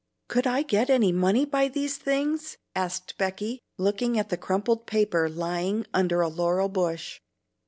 "Could 0.27 0.47
I 0.47 0.63
get 0.63 0.89
any 0.89 1.11
money 1.11 1.45
by 1.45 1.67
these 1.67 1.95
things?" 1.97 2.57
asked 2.75 3.19
Becky, 3.19 3.61
looking 3.77 4.17
at 4.17 4.29
the 4.29 4.35
crumpled 4.37 4.87
paper 4.87 5.29
lying 5.29 5.85
under 5.93 6.21
a 6.21 6.27
laurel 6.27 6.69
bush. 6.69 7.19